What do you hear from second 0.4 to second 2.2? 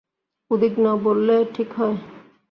উদ্বিগ্ন বললে ঠিক হয়।